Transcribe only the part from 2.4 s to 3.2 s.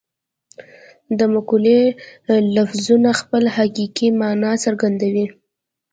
لفظونه